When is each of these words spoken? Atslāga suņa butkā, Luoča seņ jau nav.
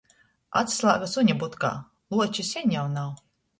Atslāga 0.61 1.09
suņa 1.11 1.35
butkā, 1.45 1.71
Luoča 2.17 2.49
seņ 2.51 2.77
jau 2.79 2.89
nav. 2.99 3.17